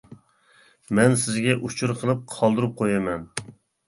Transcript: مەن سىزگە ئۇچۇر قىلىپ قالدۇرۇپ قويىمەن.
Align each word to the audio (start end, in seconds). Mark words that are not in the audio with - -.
مەن 0.99 1.17
سىزگە 1.23 1.55
ئۇچۇر 1.57 1.93
قىلىپ 1.99 2.23
قالدۇرۇپ 2.37 2.73
قويىمەن. 2.81 3.29